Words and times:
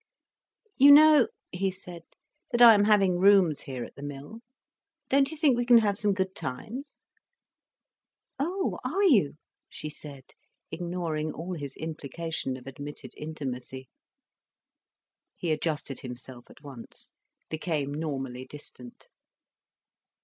"You 0.79 0.91
know," 0.91 1.27
he 1.51 1.69
said, 1.69 2.01
"that 2.51 2.59
I 2.59 2.73
am 2.73 2.85
having 2.85 3.19
rooms 3.19 3.61
here 3.61 3.83
at 3.83 3.93
the 3.93 4.01
mill? 4.01 4.39
Don't 5.09 5.29
you 5.29 5.37
think 5.37 5.55
we 5.55 5.63
can 5.63 5.77
have 5.77 5.95
some 5.99 6.15
good 6.15 6.33
times?" 6.33 7.05
"Oh 8.39 8.79
are 8.83 9.03
you?" 9.03 9.35
she 9.69 9.91
said, 9.91 10.33
ignoring 10.71 11.33
all 11.33 11.53
his 11.53 11.77
implication 11.77 12.57
of 12.57 12.65
admitted 12.65 13.13
intimacy. 13.15 13.89
He 15.35 15.51
adjusted 15.51 15.99
himself 15.99 16.45
at 16.49 16.63
once, 16.63 17.11
became 17.47 17.93
normally 17.93 18.45
distant. 18.47 19.07